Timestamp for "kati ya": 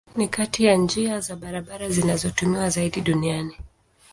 0.27-0.75